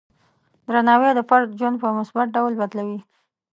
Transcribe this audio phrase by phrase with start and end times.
[0.67, 2.99] درناوی د فرد ژوند په مثبت ډول بدلوي.